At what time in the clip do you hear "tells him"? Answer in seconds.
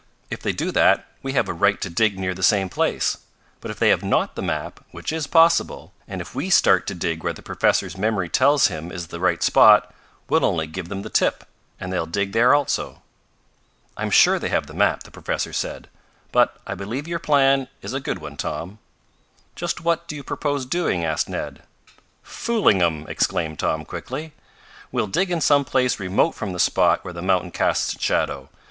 8.27-8.91